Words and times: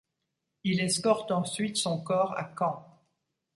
Il 0.63 0.79
escorte 0.81 1.29
ensuite 1.31 1.77
son 1.77 2.01
corps 2.01 2.35
à 2.35 2.51
Caen. 2.59 2.83